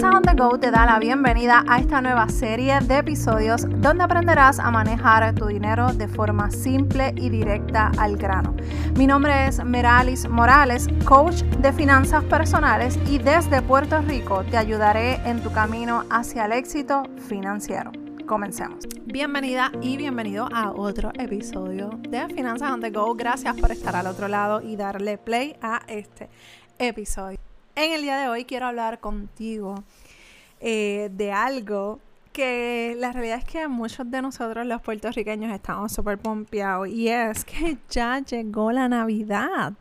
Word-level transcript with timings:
Finanzas 0.00 0.16
on 0.16 0.22
the 0.22 0.42
Go 0.42 0.58
te 0.58 0.70
da 0.70 0.86
la 0.86 0.98
bienvenida 0.98 1.62
a 1.68 1.78
esta 1.78 2.00
nueva 2.00 2.26
serie 2.30 2.80
de 2.80 2.96
episodios 2.96 3.66
donde 3.68 4.02
aprenderás 4.02 4.58
a 4.58 4.70
manejar 4.70 5.34
tu 5.34 5.46
dinero 5.46 5.92
de 5.92 6.08
forma 6.08 6.50
simple 6.50 7.12
y 7.16 7.28
directa 7.28 7.92
al 7.98 8.16
grano. 8.16 8.56
Mi 8.96 9.06
nombre 9.06 9.46
es 9.46 9.62
Meralis 9.62 10.26
Morales, 10.26 10.88
coach 11.04 11.42
de 11.42 11.70
finanzas 11.74 12.24
personales 12.24 12.98
y 13.10 13.18
desde 13.18 13.60
Puerto 13.60 14.00
Rico 14.00 14.42
te 14.50 14.56
ayudaré 14.56 15.16
en 15.28 15.42
tu 15.42 15.52
camino 15.52 16.04
hacia 16.08 16.46
el 16.46 16.52
éxito 16.52 17.02
financiero. 17.28 17.92
Comencemos. 18.26 18.86
Bienvenida 19.04 19.70
y 19.82 19.98
bienvenido 19.98 20.48
a 20.50 20.72
otro 20.72 21.12
episodio 21.18 21.90
de 22.08 22.26
Finanzas 22.28 22.70
on 22.70 22.80
the 22.80 22.90
Go. 22.90 23.14
Gracias 23.14 23.54
por 23.60 23.70
estar 23.70 23.94
al 23.94 24.06
otro 24.06 24.28
lado 24.28 24.62
y 24.62 24.76
darle 24.76 25.18
play 25.18 25.56
a 25.60 25.82
este 25.88 26.30
episodio. 26.78 27.49
En 27.76 27.92
el 27.92 28.02
día 28.02 28.18
de 28.18 28.28
hoy 28.28 28.44
quiero 28.44 28.66
hablar 28.66 29.00
contigo 29.00 29.84
eh, 30.60 31.08
de 31.12 31.32
algo 31.32 32.00
que 32.32 32.94
la 32.98 33.12
realidad 33.12 33.38
es 33.38 33.44
que 33.44 33.66
muchos 33.68 34.10
de 34.10 34.22
nosotros 34.22 34.66
los 34.66 34.80
puertorriqueños 34.82 35.52
estamos 35.52 35.92
súper 35.92 36.18
pompeados 36.18 36.88
y 36.88 37.08
es 37.08 37.44
que 37.44 37.78
ya 37.90 38.18
llegó 38.20 38.72
la 38.72 38.88
Navidad. 38.88 39.72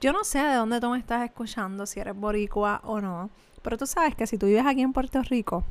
Yo 0.00 0.12
no 0.12 0.24
sé 0.24 0.38
de 0.38 0.54
dónde 0.54 0.80
tú 0.80 0.90
me 0.90 0.98
estás 0.98 1.24
escuchando, 1.24 1.86
si 1.86 2.00
eres 2.00 2.16
boricua 2.16 2.80
o 2.84 3.00
no, 3.00 3.30
pero 3.62 3.78
tú 3.78 3.86
sabes 3.86 4.14
que 4.14 4.26
si 4.26 4.38
tú 4.38 4.46
vives 4.46 4.66
aquí 4.66 4.82
en 4.82 4.92
Puerto 4.92 5.22
Rico, 5.22 5.64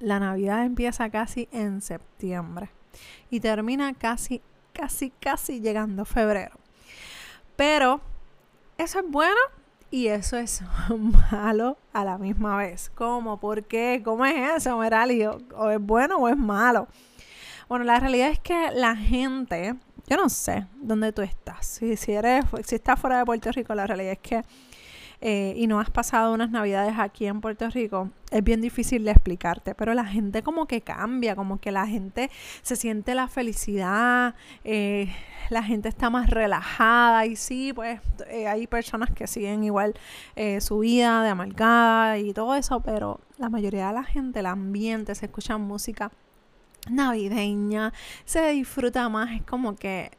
la 0.00 0.18
Navidad 0.20 0.64
empieza 0.64 1.10
casi 1.10 1.48
en 1.52 1.80
septiembre 1.80 2.70
y 3.30 3.40
termina 3.40 3.94
casi, 3.94 4.42
casi, 4.72 5.10
casi 5.10 5.60
llegando 5.60 6.04
febrero. 6.04 6.56
Pero 7.56 8.00
eso 8.78 8.98
es 8.98 9.04
bueno 9.08 9.40
y 9.90 10.08
eso 10.08 10.36
es 10.36 10.62
malo 11.32 11.78
a 11.92 12.04
la 12.04 12.18
misma 12.18 12.56
vez. 12.56 12.90
¿Cómo? 12.94 13.38
¿Por 13.38 13.64
qué? 13.64 14.02
¿Cómo 14.04 14.24
es 14.26 14.56
eso, 14.56 14.78
Merali? 14.78 15.24
¿O 15.24 15.70
es 15.70 15.80
bueno 15.80 16.16
o 16.16 16.28
es 16.28 16.36
malo? 16.36 16.88
Bueno, 17.68 17.84
la 17.84 17.98
realidad 17.98 18.30
es 18.30 18.40
que 18.40 18.70
la 18.72 18.96
gente, 18.96 19.74
yo 20.06 20.16
no 20.16 20.28
sé 20.28 20.66
dónde 20.76 21.12
tú 21.12 21.22
estás. 21.22 21.66
Si, 21.66 21.96
si, 21.96 22.12
eres, 22.12 22.44
si 22.64 22.74
estás 22.74 23.00
fuera 23.00 23.18
de 23.18 23.24
Puerto 23.24 23.50
Rico, 23.52 23.74
la 23.74 23.86
realidad 23.86 24.12
es 24.12 24.18
que 24.18 24.44
eh, 25.20 25.54
y 25.56 25.66
no 25.66 25.80
has 25.80 25.90
pasado 25.90 26.32
unas 26.32 26.50
navidades 26.50 26.94
aquí 26.98 27.26
en 27.26 27.40
Puerto 27.40 27.68
Rico, 27.70 28.10
es 28.30 28.42
bien 28.42 28.60
difícil 28.60 29.04
de 29.04 29.12
explicarte, 29.12 29.74
pero 29.74 29.94
la 29.94 30.04
gente 30.04 30.42
como 30.42 30.66
que 30.66 30.80
cambia, 30.80 31.36
como 31.36 31.60
que 31.60 31.70
la 31.70 31.86
gente 31.86 32.30
se 32.62 32.76
siente 32.76 33.14
la 33.14 33.28
felicidad, 33.28 34.34
eh, 34.64 35.12
la 35.50 35.62
gente 35.62 35.88
está 35.88 36.10
más 36.10 36.30
relajada 36.30 37.26
y 37.26 37.36
sí, 37.36 37.72
pues 37.72 38.00
eh, 38.28 38.48
hay 38.48 38.66
personas 38.66 39.10
que 39.10 39.26
siguen 39.26 39.64
igual 39.64 39.94
su 40.60 40.80
vida 40.80 41.22
de 41.22 41.28
amargada 41.28 42.18
y 42.18 42.32
todo 42.32 42.54
eso, 42.54 42.80
pero 42.80 43.20
la 43.38 43.48
mayoría 43.48 43.88
de 43.88 43.94
la 43.94 44.04
gente, 44.04 44.40
el 44.40 44.46
ambiente, 44.46 45.14
se 45.14 45.26
escucha 45.26 45.58
música 45.58 46.10
navideña, 46.90 47.92
se 48.24 48.50
disfruta 48.50 49.08
más, 49.08 49.32
es 49.32 49.42
como 49.42 49.76
que 49.76 50.10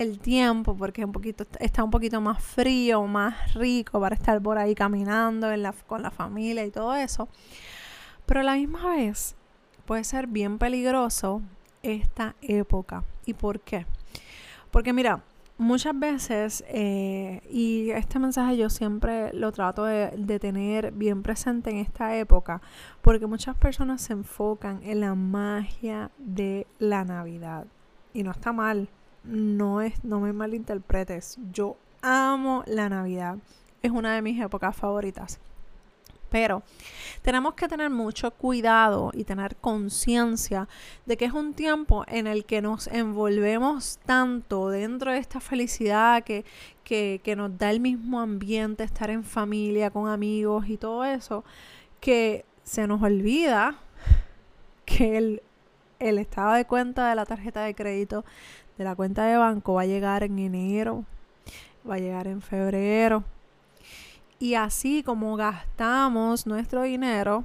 el 0.00 0.18
tiempo 0.18 0.74
porque 0.74 1.04
un 1.04 1.12
poquito, 1.12 1.46
está 1.58 1.84
un 1.84 1.90
poquito 1.90 2.20
más 2.22 2.42
frío, 2.42 3.06
más 3.06 3.52
rico 3.52 4.00
para 4.00 4.14
estar 4.14 4.40
por 4.40 4.56
ahí 4.56 4.74
caminando 4.74 5.48
con 5.86 6.02
la 6.02 6.10
familia 6.10 6.64
y 6.64 6.70
todo 6.70 6.94
eso. 6.94 7.28
Pero 8.24 8.40
a 8.40 8.42
la 8.42 8.54
misma 8.54 8.96
vez 8.96 9.34
puede 9.84 10.04
ser 10.04 10.26
bien 10.26 10.58
peligroso 10.58 11.42
esta 11.82 12.34
época. 12.40 13.04
¿Y 13.26 13.34
por 13.34 13.60
qué? 13.60 13.84
Porque 14.70 14.94
mira, 14.94 15.22
muchas 15.58 15.98
veces, 15.98 16.64
eh, 16.68 17.42
y 17.50 17.90
este 17.90 18.18
mensaje 18.18 18.56
yo 18.56 18.70
siempre 18.70 19.30
lo 19.34 19.52
trato 19.52 19.84
de, 19.84 20.38
tener 20.40 20.92
bien 20.92 21.22
presente 21.22 21.68
en 21.68 21.76
esta 21.76 22.16
época, 22.16 22.62
porque 23.02 23.26
muchas 23.26 23.54
personas 23.56 24.00
se 24.00 24.14
enfocan 24.14 24.80
en 24.82 25.00
la 25.00 25.14
magia 25.14 26.10
de 26.16 26.66
la 26.78 27.04
Navidad. 27.04 27.66
Y 28.14 28.22
no 28.22 28.30
está 28.30 28.52
mal, 28.52 28.88
no 29.24 29.80
es, 29.80 30.02
no 30.04 30.20
me 30.20 30.32
malinterpretes. 30.32 31.38
Yo 31.52 31.76
amo 32.02 32.64
la 32.66 32.88
Navidad. 32.88 33.36
Es 33.82 33.90
una 33.90 34.14
de 34.14 34.22
mis 34.22 34.40
épocas 34.40 34.76
favoritas. 34.76 35.38
Pero 36.30 36.62
tenemos 37.22 37.54
que 37.54 37.66
tener 37.66 37.90
mucho 37.90 38.30
cuidado 38.30 39.10
y 39.12 39.24
tener 39.24 39.56
conciencia 39.56 40.68
de 41.04 41.16
que 41.16 41.24
es 41.24 41.32
un 41.32 41.54
tiempo 41.54 42.04
en 42.06 42.26
el 42.28 42.44
que 42.44 42.62
nos 42.62 42.86
envolvemos 42.86 43.98
tanto 44.06 44.68
dentro 44.68 45.10
de 45.10 45.18
esta 45.18 45.40
felicidad 45.40 46.22
que, 46.22 46.44
que, 46.84 47.20
que 47.24 47.34
nos 47.34 47.58
da 47.58 47.70
el 47.70 47.80
mismo 47.80 48.20
ambiente, 48.20 48.84
estar 48.84 49.10
en 49.10 49.24
familia, 49.24 49.90
con 49.90 50.08
amigos 50.08 50.68
y 50.68 50.76
todo 50.76 51.04
eso, 51.04 51.44
que 52.00 52.44
se 52.62 52.86
nos 52.86 53.02
olvida 53.02 53.80
que 54.84 55.16
el, 55.16 55.42
el 55.98 56.18
estado 56.18 56.52
de 56.54 56.64
cuenta 56.64 57.08
de 57.08 57.14
la 57.14 57.26
tarjeta 57.26 57.62
de 57.62 57.74
crédito 57.74 58.24
de 58.80 58.84
la 58.84 58.94
cuenta 58.94 59.26
de 59.26 59.36
banco 59.36 59.74
va 59.74 59.82
a 59.82 59.86
llegar 59.86 60.22
en 60.22 60.38
enero, 60.38 61.04
va 61.88 61.96
a 61.96 61.98
llegar 61.98 62.26
en 62.26 62.40
febrero. 62.40 63.24
Y 64.38 64.54
así 64.54 65.02
como 65.02 65.36
gastamos 65.36 66.46
nuestro 66.46 66.84
dinero, 66.84 67.44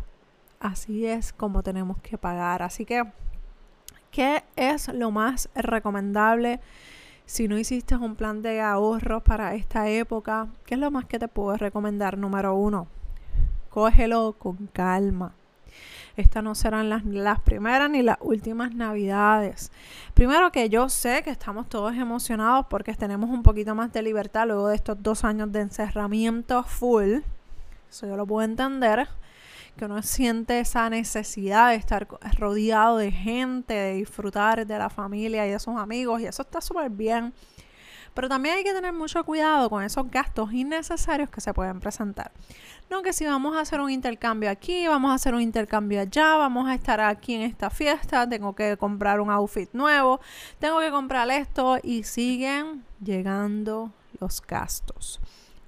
así 0.62 1.06
es 1.06 1.34
como 1.34 1.62
tenemos 1.62 1.98
que 1.98 2.18
pagar. 2.18 2.64
Así 2.64 2.86
que, 2.86 3.04
¿qué 4.12 4.46
es 4.56 4.88
lo 4.94 5.12
más 5.12 5.50
recomendable? 5.54 6.62
Si 7.26 7.50
no 7.50 7.58
hiciste 7.58 7.98
un 7.98 8.16
plan 8.16 8.42
de 8.42 8.62
ahorros 8.62 9.22
para 9.22 9.56
esta 9.56 9.90
época, 9.90 10.48
¿qué 10.66 10.76
es 10.76 10.80
lo 10.80 10.90
más 10.90 11.04
que 11.04 11.20
te 11.20 11.28
puedo 11.28 11.58
recomendar? 11.58 12.18
Número 12.18 12.56
uno, 12.56 12.88
cógelo 13.70 14.38
con 14.40 14.68
calma. 14.68 15.34
Estas 16.18 16.44
no 16.44 16.56
serán 16.56 16.90
las, 16.90 17.04
las 17.06 17.42
primeras 17.42 17.90
ni 17.90 18.02
las 18.02 18.18
últimas 18.22 18.74
navidades. 18.74 19.72
Primero 20.14 20.52
que 20.52 20.70
yo 20.70 20.88
sé 20.88 21.24
que 21.24 21.30
estamos 21.30 21.68
todos 21.68 21.94
emocionados 21.96 22.68
porque 22.70 22.94
tenemos 22.94 23.30
un 23.30 23.44
poquito 23.44 23.76
más 23.76 23.92
de 23.92 24.02
libertad 24.02 24.48
luego 24.48 24.70
de 24.70 24.76
estos 24.76 25.02
dos 25.02 25.26
años 25.26 25.52
de 25.52 25.62
encerramiento 25.62 26.64
full. 26.64 27.20
Eso 27.90 28.08
yo 28.08 28.16
lo 28.16 28.26
puedo 28.26 28.46
entender 28.46 29.08
que 29.76 29.86
uno 29.86 30.02
siente 30.02 30.60
esa 30.60 30.90
necesidad 30.90 31.72
de 31.72 31.76
estar 31.76 32.08
rodeado 32.38 32.98
de 32.98 33.12
gente, 33.12 33.74
de 33.74 33.94
disfrutar 33.96 34.66
de 34.66 34.78
la 34.78 34.90
familia 34.90 35.46
y 35.46 35.52
de 35.52 35.60
sus 35.60 35.76
amigos, 35.76 36.22
y 36.22 36.28
eso 36.28 36.44
está 36.44 36.62
súper 36.62 36.90
bien. 36.90 37.34
Pero 38.16 38.30
también 38.30 38.56
hay 38.56 38.64
que 38.64 38.74
tener 38.74 38.94
mucho 38.94 39.24
cuidado 39.26 39.70
con 39.70 39.84
esos 39.84 40.10
gastos 40.10 40.54
innecesarios 40.54 41.30
que 41.30 41.42
se 41.42 41.54
pueden 41.54 41.82
presentar. 41.82 42.32
No 42.90 43.04
que 43.04 43.12
si 43.12 43.26
vamos 43.26 43.58
a 43.58 43.60
hacer 43.60 43.82
un 43.82 43.92
intercambio 43.92 44.50
aquí, 44.50 44.88
vamos 44.88 45.12
a 45.12 45.16
hacer 45.16 45.36
un 45.36 45.42
intercambio 45.42 46.00
allá, 46.00 46.38
vamos 46.38 46.68
a 46.68 46.74
estar 46.74 47.02
aquí 47.02 47.34
en 47.34 47.42
esta 47.42 47.70
fiesta, 47.70 48.28
tengo 48.28 48.56
que 48.56 48.78
comprar 48.78 49.20
un 49.20 49.30
outfit 49.30 49.70
nuevo, 49.74 50.22
tengo 50.60 50.80
que 50.80 50.92
comprar 50.92 51.30
esto 51.30 51.78
y 51.84 52.04
siguen 52.04 52.86
llegando 53.04 53.92
los 54.22 54.42
gastos. 54.42 55.20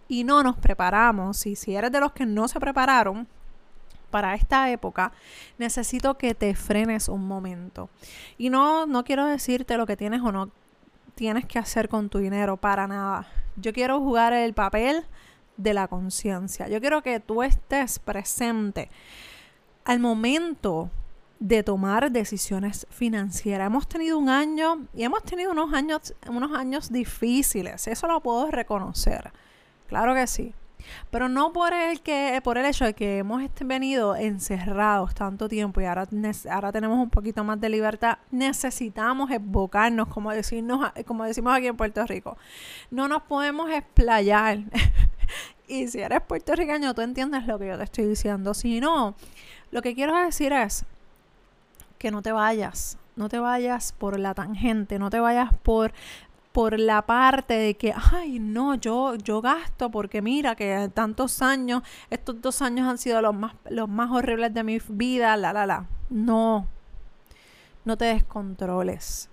Y 0.08 0.24
no 0.24 0.42
nos 0.42 0.56
preparamos, 0.56 1.46
y 1.46 1.58
si 1.58 1.76
eres 1.76 1.92
de 1.92 2.00
los 2.00 2.14
que 2.14 2.26
no 2.26 2.48
se 2.48 2.62
prepararon, 2.62 3.28
para 4.10 4.36
esta 4.36 4.72
época, 4.72 5.12
necesito 5.58 6.18
que 6.18 6.34
te 6.34 6.56
frenes 6.56 7.10
un 7.10 7.28
momento. 7.28 7.90
Y 8.38 8.50
no, 8.50 8.86
no 8.86 9.04
quiero 9.04 9.26
decirte 9.26 9.76
lo 9.76 9.86
que 9.86 9.98
tienes 9.98 10.22
o 10.22 10.32
no 10.32 10.50
tienes 11.18 11.46
que 11.46 11.58
hacer 11.60 11.90
con 11.90 12.10
tu 12.10 12.20
dinero, 12.20 12.56
para 12.56 12.88
nada. 12.88 13.28
Yo 13.58 13.74
quiero 13.74 14.00
jugar 14.00 14.32
el 14.34 14.54
papel 14.54 15.04
de 15.58 15.74
la 15.74 15.88
conciencia. 15.88 16.70
Yo 16.70 16.80
quiero 16.80 17.02
que 17.02 17.20
tú 17.20 17.42
estés 17.42 17.98
presente 17.98 18.90
al 19.84 20.00
momento 20.00 20.92
de 21.40 21.64
tomar 21.64 22.12
decisiones 22.12 22.86
financieras. 22.92 23.66
Hemos 23.66 23.88
tenido 23.88 24.20
un 24.20 24.30
año 24.30 24.86
y 24.94 25.04
hemos 25.04 25.24
tenido 25.24 25.52
unos 25.52 25.74
años, 25.74 26.14
unos 26.30 26.52
años 26.58 26.92
difíciles. 26.92 27.88
Eso 27.88 28.08
lo 28.08 28.22
puedo 28.22 28.52
reconocer. 28.52 29.32
Claro 29.88 30.14
que 30.14 30.28
sí. 30.28 30.54
Pero 31.10 31.30
no 31.30 31.54
por 31.54 31.74
el, 31.74 32.02
que, 32.02 32.40
por 32.44 32.58
el 32.58 32.66
hecho 32.66 32.86
de 32.86 32.94
que 32.94 33.20
hemos 33.20 33.42
venido 33.60 34.16
encerrados 34.16 35.14
tanto 35.16 35.48
tiempo 35.48 35.82
y 35.82 35.86
ahora, 35.86 36.08
ahora 36.50 36.72
tenemos 36.72 36.98
un 36.98 37.10
poquito 37.10 37.44
más 37.44 37.60
de 37.60 37.70
libertad, 37.70 38.18
necesitamos 38.32 39.32
evocarnos, 39.32 40.08
como, 40.08 40.32
decirnos, 40.32 40.92
como 41.06 41.26
decimos 41.26 41.56
aquí 41.56 41.68
en 41.68 41.78
Puerto 41.78 42.06
Rico. 42.06 42.38
No 42.92 43.08
nos 43.08 43.24
podemos 43.24 43.70
explayar. 43.72 44.60
y 45.68 45.88
si 45.88 46.00
eres 46.00 46.22
puertorriqueño, 46.22 46.94
tú 46.94 47.02
entiendes 47.02 47.46
lo 47.46 47.60
que 47.60 47.68
yo 47.68 47.78
te 47.78 47.84
estoy 47.84 48.06
diciendo. 48.06 48.54
Si 48.54 48.80
no, 48.80 49.16
lo 49.72 49.82
que 49.82 49.96
quiero 49.96 50.16
decir 50.16 50.54
es 50.54 50.86
que 51.98 52.12
no 52.12 52.22
te 52.22 52.32
vayas, 52.32 52.98
no 53.16 53.30
te 53.30 53.40
vayas 53.40 53.92
por 53.92 54.20
la 54.20 54.34
tangente, 54.34 55.00
no 55.00 55.10
te 55.10 55.20
vayas 55.20 55.52
por 55.64 55.92
por 56.58 56.80
la 56.80 57.06
parte 57.06 57.54
de 57.54 57.76
que, 57.76 57.94
ay, 58.14 58.40
no, 58.40 58.74
yo, 58.74 59.14
yo 59.14 59.42
gasto 59.44 59.92
porque 59.92 60.24
mira 60.24 60.56
que 60.56 60.90
tantos 60.92 61.44
años, 61.44 61.84
estos 62.10 62.42
dos 62.42 62.64
años 62.64 62.88
han 62.88 62.98
sido 62.98 63.22
los 63.22 63.36
más, 63.36 63.54
los 63.70 63.88
más 63.88 64.10
horribles 64.10 64.52
de 64.56 64.64
mi 64.64 64.82
vida, 64.90 65.38
la, 65.38 65.54
la, 65.54 65.68
la. 65.68 65.86
No, 66.10 66.68
no 67.86 67.96
te 67.96 68.06
descontroles. 68.06 69.30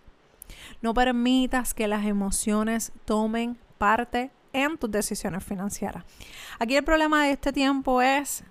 No 0.82 0.92
permitas 0.92 1.72
que 1.72 1.88
las 1.88 2.04
emociones 2.04 2.92
tomen 3.06 3.56
parte 3.78 4.30
en 4.52 4.76
tus 4.76 4.90
decisiones 4.90 5.42
financieras. 5.42 6.04
Aquí 6.58 6.76
el 6.76 6.84
problema 6.84 7.24
de 7.24 7.30
este 7.30 7.54
tiempo 7.54 8.02
es 8.02 8.44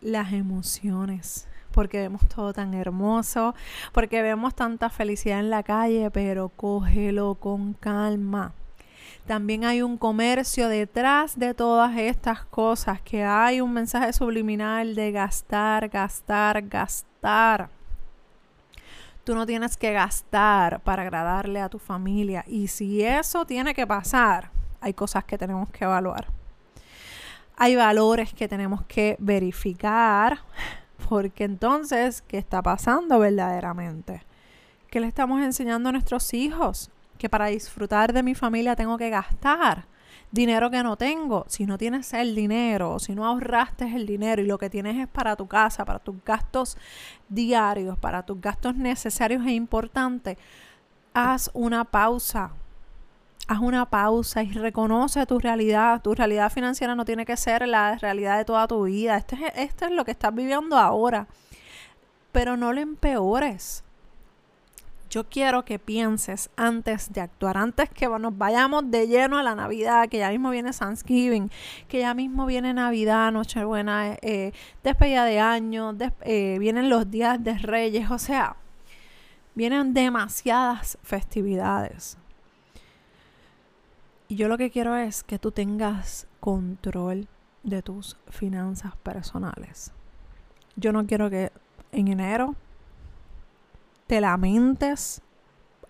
las 0.00 0.32
emociones, 0.32 1.49
porque 1.72 1.98
vemos 1.98 2.28
todo 2.28 2.52
tan 2.52 2.74
hermoso, 2.74 3.54
porque 3.92 4.22
vemos 4.22 4.54
tanta 4.54 4.90
felicidad 4.90 5.40
en 5.40 5.50
la 5.50 5.62
calle, 5.62 6.10
pero 6.10 6.48
cógelo 6.48 7.34
con 7.34 7.74
calma. 7.74 8.52
También 9.26 9.64
hay 9.64 9.82
un 9.82 9.96
comercio 9.96 10.68
detrás 10.68 11.38
de 11.38 11.54
todas 11.54 11.96
estas 11.96 12.44
cosas, 12.46 13.00
que 13.00 13.22
hay 13.22 13.60
un 13.60 13.72
mensaje 13.72 14.12
subliminal 14.12 14.94
de 14.94 15.12
gastar, 15.12 15.88
gastar, 15.88 16.62
gastar. 16.62 17.68
Tú 19.22 19.34
no 19.34 19.46
tienes 19.46 19.76
que 19.76 19.92
gastar 19.92 20.80
para 20.80 21.02
agradarle 21.02 21.60
a 21.60 21.68
tu 21.68 21.78
familia. 21.78 22.44
Y 22.48 22.66
si 22.68 23.04
eso 23.04 23.44
tiene 23.44 23.74
que 23.74 23.86
pasar, 23.86 24.50
hay 24.80 24.94
cosas 24.94 25.24
que 25.24 25.38
tenemos 25.38 25.68
que 25.70 25.84
evaluar. 25.84 26.26
Hay 27.56 27.76
valores 27.76 28.32
que 28.32 28.48
tenemos 28.48 28.84
que 28.86 29.16
verificar, 29.20 30.40
porque 31.08 31.44
entonces, 31.44 32.22
¿qué 32.22 32.38
está 32.38 32.62
pasando 32.62 33.18
verdaderamente? 33.18 34.22
¿Qué 34.88 35.00
le 35.00 35.06
estamos 35.06 35.40
enseñando 35.42 35.88
a 35.88 35.92
nuestros 35.92 36.32
hijos? 36.34 36.90
Que 37.18 37.28
para 37.28 37.46
disfrutar 37.46 38.12
de 38.12 38.22
mi 38.22 38.34
familia 38.34 38.76
tengo 38.76 38.96
que 38.98 39.10
gastar 39.10 39.84
dinero 40.30 40.70
que 40.70 40.82
no 40.82 40.96
tengo. 40.96 41.44
Si 41.48 41.66
no 41.66 41.78
tienes 41.78 42.12
el 42.14 42.34
dinero, 42.34 42.98
si 42.98 43.14
no 43.14 43.26
ahorraste 43.26 43.84
el 43.94 44.06
dinero 44.06 44.42
y 44.42 44.46
lo 44.46 44.58
que 44.58 44.70
tienes 44.70 44.96
es 44.96 45.08
para 45.08 45.36
tu 45.36 45.46
casa, 45.46 45.84
para 45.84 45.98
tus 45.98 46.16
gastos 46.24 46.76
diarios, 47.28 47.98
para 47.98 48.22
tus 48.24 48.40
gastos 48.40 48.76
necesarios 48.76 49.44
e 49.46 49.52
importantes, 49.52 50.38
haz 51.14 51.50
una 51.52 51.84
pausa 51.84 52.52
haz 53.50 53.58
una 53.58 53.84
pausa 53.84 54.44
y 54.44 54.52
reconoce 54.52 55.26
tu 55.26 55.40
realidad. 55.40 56.00
Tu 56.02 56.14
realidad 56.14 56.52
financiera 56.52 56.94
no 56.94 57.04
tiene 57.04 57.26
que 57.26 57.36
ser 57.36 57.66
la 57.66 57.96
realidad 57.96 58.38
de 58.38 58.44
toda 58.44 58.68
tu 58.68 58.84
vida. 58.84 59.16
Esto 59.16 59.34
es, 59.34 59.52
esto 59.56 59.86
es 59.86 59.90
lo 59.90 60.04
que 60.04 60.12
estás 60.12 60.32
viviendo 60.32 60.78
ahora. 60.78 61.26
Pero 62.30 62.56
no 62.56 62.72
lo 62.72 62.80
empeores. 62.80 63.82
Yo 65.10 65.28
quiero 65.28 65.64
que 65.64 65.80
pienses 65.80 66.48
antes 66.56 67.12
de 67.12 67.22
actuar, 67.22 67.56
antes 67.56 67.90
que 67.90 68.06
nos 68.06 68.38
vayamos 68.38 68.88
de 68.88 69.08
lleno 69.08 69.36
a 69.36 69.42
la 69.42 69.56
Navidad, 69.56 70.08
que 70.08 70.18
ya 70.18 70.30
mismo 70.30 70.50
viene 70.50 70.70
Thanksgiving, 70.70 71.50
que 71.88 71.98
ya 71.98 72.14
mismo 72.14 72.46
viene 72.46 72.72
Navidad, 72.72 73.32
Nochebuena, 73.32 74.16
eh, 74.22 74.52
despedida 74.84 75.24
de 75.24 75.40
año, 75.40 75.96
eh, 76.20 76.58
vienen 76.60 76.88
los 76.88 77.10
días 77.10 77.42
de 77.42 77.58
Reyes, 77.58 78.12
o 78.12 78.20
sea, 78.20 78.54
vienen 79.56 79.92
demasiadas 79.92 80.96
festividades. 81.02 82.16
Y 84.30 84.36
yo 84.36 84.46
lo 84.46 84.56
que 84.56 84.70
quiero 84.70 84.94
es 84.94 85.24
que 85.24 85.40
tú 85.40 85.50
tengas 85.50 86.28
control 86.38 87.26
de 87.64 87.82
tus 87.82 88.16
finanzas 88.28 88.94
personales. 88.94 89.92
Yo 90.76 90.92
no 90.92 91.04
quiero 91.04 91.28
que 91.28 91.50
en 91.90 92.06
enero 92.06 92.54
te 94.06 94.20
lamentes 94.20 95.20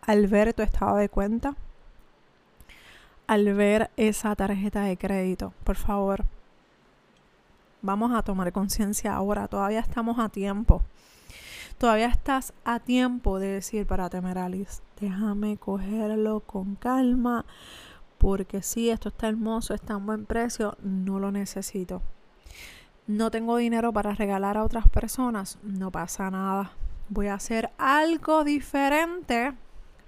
al 0.01 0.27
ver 0.27 0.55
tu 0.55 0.63
estado 0.63 0.97
de 0.97 1.11
cuenta, 1.11 1.55
al 3.27 3.53
ver 3.53 3.91
esa 3.99 4.35
tarjeta 4.35 4.85
de 4.85 4.97
crédito. 4.97 5.53
Por 5.63 5.77
favor, 5.77 6.25
vamos 7.83 8.11
a 8.15 8.23
tomar 8.23 8.53
conciencia 8.53 9.15
ahora. 9.15 9.49
Todavía 9.49 9.81
estamos 9.81 10.19
a 10.19 10.31
tiempo. 10.31 10.81
Todavía 11.77 12.07
estás 12.09 12.55
a 12.65 12.81
tiempo 12.81 13.39
de 13.39 13.49
decir 13.49 13.87
para 13.87 14.09
Temeralis, 14.09 14.83
déjame 14.99 15.59
cogerlo 15.59 16.41
con 16.41 16.75
calma 16.77 17.45
porque 18.21 18.61
si 18.61 18.91
esto 18.91 19.09
está 19.09 19.29
hermoso, 19.29 19.73
está 19.73 19.95
a 19.95 19.97
buen 19.97 20.27
precio, 20.27 20.77
no 20.83 21.19
lo 21.19 21.33
necesito. 21.33 22.03
No 23.07 23.31
tengo 23.31 23.57
dinero 23.57 23.95
para 23.95 24.15
regalar 24.15 24.59
a 24.59 24.63
otras 24.63 24.87
personas, 24.89 25.59
no 25.63 25.91
pasa 25.91 26.31
nada. 26.31 26.73
Voy 27.09 27.29
a 27.29 27.35
hacer 27.35 27.71
algo 27.79 28.45
diferente 28.45 29.55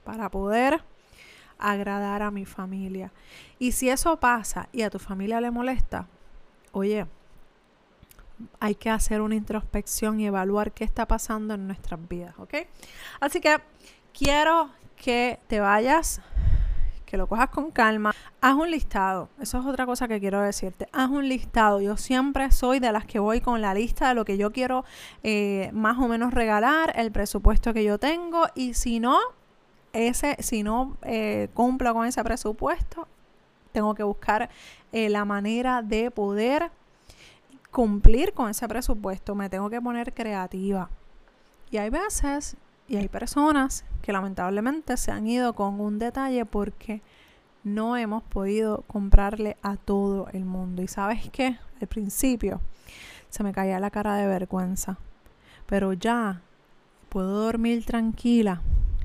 para 0.05 0.29
poder 0.31 0.85
agradar 1.59 2.21
a 2.21 2.31
mi 2.31 2.45
familia. 2.45 3.11
Y 3.59 3.73
si 3.73 3.89
eso 3.89 4.19
pasa 4.19 4.69
y 4.73 4.83
a 4.83 4.91
tu 4.91 4.99
familia 4.99 5.41
le 5.41 5.51
molesta, 5.51 6.07
oye, 6.73 7.07
hay 8.61 8.75
que 8.75 8.91
hacer 8.91 9.23
una 9.23 9.37
introspección 9.37 10.21
y 10.21 10.27
evaluar 10.27 10.73
qué 10.73 10.85
está 10.85 11.07
pasando 11.07 11.55
en 11.55 11.67
nuestras 11.67 12.07
vidas, 12.07 12.35
¿ok? 12.39 12.55
Así 13.21 13.41
que 13.41 13.57
quiero 14.13 14.69
que 14.97 15.41
te 15.47 15.61
vayas 15.61 16.21
que 17.13 17.19
lo 17.19 17.27
cojas 17.27 17.51
con 17.51 17.71
calma. 17.71 18.15
Haz 18.41 18.55
un 18.55 18.71
listado. 18.71 19.29
Eso 19.39 19.59
es 19.59 19.67
otra 19.67 19.85
cosa 19.85 20.09
que 20.09 20.19
quiero 20.19 20.41
decirte. 20.41 20.89
Haz 20.95 21.11
un 21.11 21.29
listado. 21.29 21.79
Yo 21.79 21.99
siempre 21.99 22.51
soy 22.51 22.81
de 22.81 22.91
las 22.91 23.05
que 23.05 23.19
voy 23.19 23.43
con 23.43 23.61
la 23.61 23.75
lista 23.75 24.09
de 24.09 24.15
lo 24.15 24.25
que 24.25 24.39
yo 24.39 24.51
quiero 24.51 24.87
eh, 25.23 25.69
más 25.75 25.99
o 25.99 26.09
menos 26.09 26.33
regalar, 26.33 26.95
el 26.97 27.13
presupuesto 27.13 27.75
que 27.75 27.85
yo 27.85 27.99
tengo. 27.99 28.47
Y 28.55 28.73
si 28.73 28.99
no, 28.99 29.19
ese, 29.93 30.39
si 30.39 30.63
no 30.63 30.97
eh, 31.03 31.51
cumplo 31.53 31.93
con 31.93 32.07
ese 32.07 32.25
presupuesto, 32.25 33.07
tengo 33.73 33.95
que 33.95 34.05
buscar 34.05 34.49
eh, 34.91 35.11
la 35.11 35.27
manera 35.27 35.83
de 35.83 36.11
poder 36.11 36.71
cumplir 37.71 38.33
con 38.33 38.49
ese 38.49 38.67
presupuesto. 38.67 39.35
Me 39.35 39.51
tengo 39.51 39.69
que 39.69 39.83
poner 39.83 40.15
creativa. 40.15 40.89
Y 41.71 41.77
hay 41.77 41.91
veces 41.91 42.57
y 42.89 42.97
hay 42.97 43.09
personas 43.09 43.85
que 44.03 44.13
lamentablemente 44.13 44.97
se 44.97 45.11
han 45.11 45.27
ido 45.27 45.55
con 45.55 45.81
un 45.81 45.99
detalle 45.99 46.45
porque 46.45 47.03
no 47.65 47.97
hemos 47.97 48.23
podido 48.23 48.83
comprarle 48.87 49.57
a 49.63 49.77
todo 49.77 50.29
el 50.33 50.45
mundo. 50.45 50.83
Y 50.83 50.89
sabes 50.89 51.31
qué, 51.31 51.59
al 51.81 51.87
principio 51.87 52.61
se 53.29 53.43
me 53.43 53.53
caía 53.53 53.81
la 53.81 53.91
cara 53.91 54.17
de 54.17 54.27
vergüenza, 54.27 54.99
pero 55.67 55.93
ya 55.93 56.43
puedo 57.09 57.45
dormir 57.45 57.85
tranquila 57.85 58.61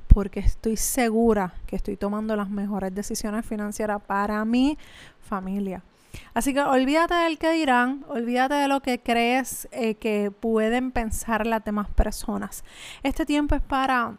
porque 0.08 0.40
estoy 0.40 0.78
segura 0.78 1.54
que 1.68 1.76
estoy 1.76 1.96
tomando 1.96 2.36
las 2.36 2.50
mejores 2.50 2.94
decisiones 2.94 3.46
financieras 3.46 4.02
para 4.02 4.44
mi 4.46 4.78
familia. 5.22 5.84
Así 6.34 6.54
que 6.54 6.62
olvídate 6.62 7.14
del 7.16 7.38
que 7.38 7.52
dirán, 7.52 8.06
olvídate 8.08 8.56
de 8.56 8.68
lo 8.68 8.82
que 8.82 9.00
crees 9.00 9.68
eh, 9.72 9.96
que 9.96 10.32
pueden 10.32 10.92
pensar 10.92 11.48
las 11.48 11.64
demás 11.64 11.90
personas. 11.90 12.64
Este 13.04 13.26
tiempo 13.26 13.56
es 13.56 13.62
para 13.62 14.18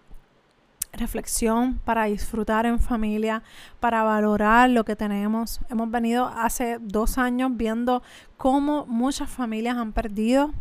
reflexión, 0.93 1.81
para 1.85 2.05
disfrutar 2.05 2.67
en 2.67 2.79
familia, 2.79 3.43
para 3.81 4.03
valorar 4.03 4.71
lo 4.71 4.85
que 4.85 4.97
tenemos. 4.97 5.61
Hemos 5.69 5.91
venido 5.91 6.27
hace 6.27 6.79
dos 6.81 7.19
años 7.19 7.53
viendo 7.55 8.03
cómo 8.37 8.87
muchas 8.87 9.31
familias 9.31 9.77
han 9.77 9.93
perdido 9.93 10.53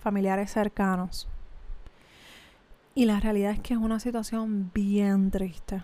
familiares 0.00 0.52
cercanos. 0.52 1.28
Y 2.94 3.06
la 3.06 3.18
realidad 3.18 3.52
es 3.52 3.60
que 3.60 3.74
es 3.74 3.80
una 3.80 3.98
situación 3.98 4.70
bien 4.72 5.30
triste. 5.30 5.82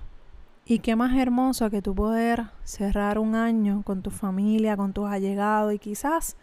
Y 0.71 0.79
qué 0.79 0.95
más 0.95 1.17
hermoso 1.17 1.69
que 1.69 1.83
tú 1.83 1.97
poder 1.97 2.45
cerrar 2.62 3.19
un 3.19 3.35
año 3.35 3.83
con 3.85 4.03
tu 4.03 4.12
familia, 4.12 4.77
con 4.77 4.93
tus 4.93 5.09
allegados. 5.09 5.75
Y 5.75 5.81
quizás 5.81 6.37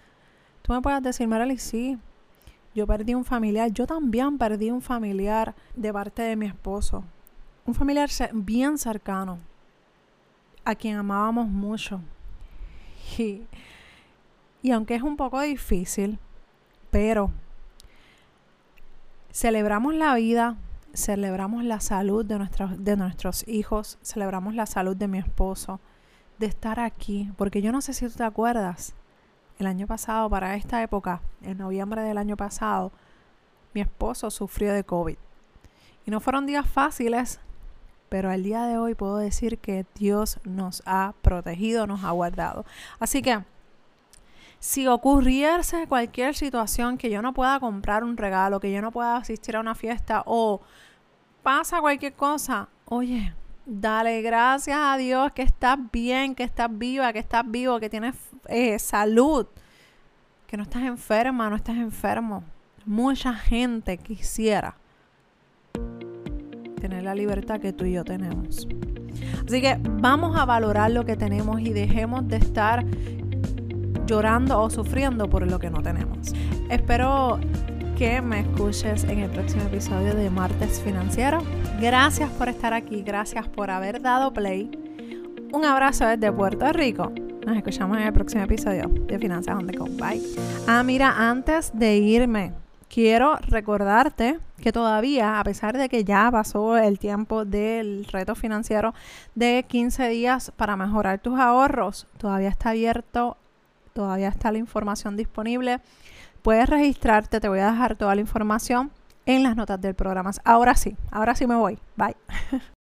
tú 0.64 0.74
me 0.74 0.82
puedas 0.82 1.02
decir, 1.02 1.30
Marely, 1.30 1.58
sí, 1.58 1.98
yo 2.76 2.86
perdí 2.86 3.14
un 3.14 3.24
familiar, 3.24 3.72
yo 3.72 3.88
también 3.88 4.38
perdí 4.38 4.70
un 4.70 4.82
familiar 4.82 5.56
de 5.78 5.94
parte 5.94 6.24
de 6.24 6.36
mi 6.36 6.46
esposo, 6.46 7.06
un 7.66 7.74
familiar 7.74 8.10
bien 8.34 8.78
cercano, 8.78 9.40
a 10.66 10.76
quien 10.76 10.98
amábamos 10.98 11.48
mucho. 11.48 12.02
Y, 13.18 13.44
y 14.62 14.72
aunque 14.72 14.96
es 14.96 15.04
un 15.04 15.16
poco 15.16 15.40
difícil, 15.40 16.20
pero 16.92 17.32
celebramos 19.32 19.96
la 19.96 20.16
vida, 20.16 20.58
celebramos 20.94 21.64
la 21.64 21.80
salud 21.80 22.26
de, 22.26 22.38
nuestros, 22.38 22.84
de 22.84 22.98
nuestros 22.98 23.48
hijos, 23.48 23.98
celebramos 24.02 24.56
la 24.56 24.66
salud 24.66 24.96
de 24.96 25.08
mi 25.08 25.18
esposo, 25.18 25.80
de 26.40 26.46
estar 26.46 26.80
aquí, 26.80 27.32
porque 27.38 27.62
yo 27.62 27.72
no 27.72 27.82
sé 27.82 27.94
si 27.94 28.08
tú 28.08 28.14
te 28.16 28.24
acuerdas, 28.24 28.94
el 29.60 29.66
año 29.66 29.88
pasado, 29.88 30.30
para 30.30 30.56
esta 30.56 30.84
época, 30.84 31.22
en 31.42 31.58
noviembre 31.58 32.02
del 32.02 32.18
año 32.18 32.38
pasado, 32.38 32.92
mi 33.74 33.82
esposo 33.82 34.30
sufrió 34.30 34.74
de 34.74 34.84
COVID. 34.84 35.18
Y 36.06 36.12
no 36.12 36.20
fueron 36.20 36.46
días 36.46 36.68
fáciles, 36.68 37.40
pero 38.10 38.30
al 38.30 38.44
día 38.44 38.64
de 38.66 38.78
hoy 38.78 38.96
puedo 38.96 39.18
decir 39.18 39.58
que 39.58 39.86
Dios 39.96 40.40
nos 40.44 40.84
ha 40.86 41.14
protegido, 41.22 41.88
nos 41.88 42.04
ha 42.04 42.12
guardado. 42.12 42.66
Así 43.00 43.22
que, 43.22 43.44
si 44.60 44.88
ocurriese 44.88 45.88
cualquier 45.88 46.36
situación 46.36 46.98
que 46.98 47.10
yo 47.10 47.22
no 47.22 47.34
pueda 47.34 47.60
comprar 47.60 48.04
un 48.04 48.18
regalo, 48.18 48.60
que 48.60 48.72
yo 48.72 48.82
no 48.82 48.92
pueda 48.92 49.18
asistir 49.18 49.56
a 49.56 49.60
una 49.60 49.76
fiesta 49.76 50.24
o 50.26 50.62
pasa 51.44 51.80
cualquier 51.80 52.14
cosa, 52.14 52.68
oye, 52.86 53.34
dale 53.66 54.22
gracias 54.22 54.78
a 54.80 54.98
Dios 54.98 55.32
que 55.34 55.44
estás 55.44 55.78
bien, 55.92 56.34
que 56.34 56.44
estás 56.44 56.70
viva, 56.72 57.14
que 57.14 57.20
estás 57.20 57.44
vivo, 57.46 57.80
que 57.80 57.90
tienes 57.90 58.16
eh, 58.48 58.80
salud, 58.80 59.46
que 60.48 60.58
no 60.58 60.64
estás 60.64 60.84
enferma, 60.84 61.50
no 61.50 61.56
estás 61.56 61.78
enfermo. 61.78 62.44
Mucha 62.86 63.34
gente 63.34 63.98
quisiera 63.98 64.76
tener 66.80 67.04
la 67.04 67.14
libertad 67.14 67.60
que 67.60 67.74
tú 67.74 67.86
y 67.86 67.94
yo 67.94 68.06
tenemos. 68.06 68.68
Así 69.46 69.62
que 69.62 69.78
vamos 69.82 70.38
a 70.38 70.46
valorar 70.46 70.92
lo 70.92 71.06
que 71.06 71.16
tenemos 71.16 71.60
y 71.60 71.74
dejemos 71.74 72.28
de 72.28 72.38
estar 72.38 72.86
llorando 74.08 74.60
o 74.60 74.70
sufriendo 74.70 75.30
por 75.30 75.46
lo 75.50 75.60
que 75.60 75.70
no 75.70 75.84
tenemos. 75.84 76.34
Espero 76.70 77.40
que 77.98 78.22
me 78.22 78.40
escuches 78.40 79.04
en 79.04 79.20
el 79.20 79.30
próximo 79.30 79.64
episodio 79.64 80.16
de 80.16 80.30
Martes 80.30 80.82
Financiero. 80.82 81.40
Gracias 81.80 82.30
por 82.32 82.48
estar 82.48 82.74
aquí, 82.74 83.04
gracias 83.04 83.48
por 83.48 83.70
haber 83.70 84.02
dado 84.02 84.34
play. 84.34 84.72
Un 85.52 85.66
abrazo 85.66 86.06
desde 86.06 86.32
Puerto 86.32 86.72
Rico. 86.74 87.12
Nos 87.46 87.58
escuchamos 87.58 87.98
en 87.98 88.04
el 88.04 88.14
próximo 88.14 88.44
episodio 88.44 88.88
de 88.88 89.20
Finanzas 89.20 89.56
on 89.56 89.68
the 89.68 89.78
Bye. 89.78 90.22
Ah, 90.68 90.84
mira, 90.84 91.30
antes 91.30 91.72
de 91.74 91.98
irme, 91.98 92.54
quiero 92.90 93.38
recordarte 93.48 94.40
que 94.62 94.72
todavía, 94.72 95.40
a 95.40 95.44
pesar 95.44 95.78
de 95.78 95.90
que 95.90 96.04
ya 96.04 96.30
pasó 96.32 96.78
el 96.78 97.00
tiempo 97.00 97.46
del 97.46 98.06
reto 98.06 98.36
financiero 98.36 98.94
de 99.36 99.66
15 99.68 100.10
días 100.10 100.52
para 100.56 100.76
mejorar 100.76 101.20
tus 101.20 101.40
ahorros, 101.40 102.08
todavía 102.18 102.50
está 102.50 102.72
abierto, 102.72 103.38
todavía 103.98 104.28
está 104.28 104.52
la 104.52 104.60
información 104.60 105.18
disponible 105.18 105.82
Puedes 106.48 106.70
registrarte, 106.70 107.42
te 107.42 107.50
voy 107.50 107.60
a 107.60 107.72
dejar 107.72 107.98
toda 107.98 108.16
la 108.16 108.22
información 108.22 108.92
en 109.26 109.44
las 109.44 109.58
notas 109.58 109.82
del 109.82 109.96
programa. 109.96 110.32
Ahora 110.46 110.76
sí, 110.76 110.96
ahora 111.12 111.36
sí 111.36 111.46
me 111.46 111.56
voy. 111.56 111.78
Bye. 111.98 112.16